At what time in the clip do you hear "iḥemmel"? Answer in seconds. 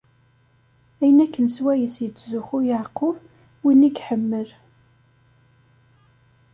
3.91-4.49